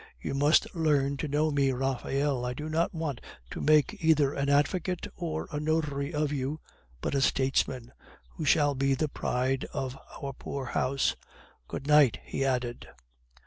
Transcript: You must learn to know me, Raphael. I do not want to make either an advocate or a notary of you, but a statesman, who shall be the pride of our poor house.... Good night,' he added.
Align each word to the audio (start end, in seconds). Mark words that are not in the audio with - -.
You 0.19 0.33
must 0.33 0.65
learn 0.73 1.17
to 1.17 1.27
know 1.27 1.51
me, 1.51 1.71
Raphael. 1.71 2.43
I 2.43 2.55
do 2.55 2.67
not 2.69 2.91
want 2.91 3.21
to 3.51 3.61
make 3.61 4.03
either 4.03 4.33
an 4.33 4.49
advocate 4.49 5.05
or 5.15 5.47
a 5.51 5.59
notary 5.59 6.11
of 6.11 6.31
you, 6.31 6.59
but 7.01 7.13
a 7.13 7.21
statesman, 7.21 7.93
who 8.29 8.43
shall 8.43 8.73
be 8.73 8.95
the 8.95 9.07
pride 9.07 9.65
of 9.65 9.99
our 10.19 10.33
poor 10.33 10.65
house.... 10.65 11.15
Good 11.67 11.85
night,' 11.85 12.17
he 12.25 12.43
added. 12.43 12.87